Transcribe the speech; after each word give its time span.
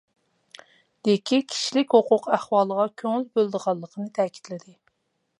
دىكى 1.07 1.37
كىشىلىك 1.51 1.93
ھوقۇق 1.97 2.25
ئەھۋالىغا 2.37 2.85
كۆڭۈل 3.01 3.27
بۆلىدىغانلىقىنى 3.35 4.09
تەكىتلىدى. 4.17 4.75